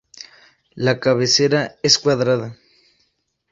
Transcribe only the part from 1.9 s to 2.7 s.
cuadrada.